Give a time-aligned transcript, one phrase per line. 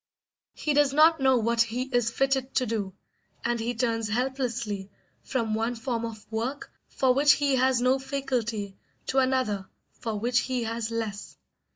[0.55, 2.95] He does not know what he is fitted to do,
[3.45, 4.89] and he turns helplessly
[5.21, 8.75] from one form of work for which he has no faculty
[9.05, 11.37] to another for which he has less.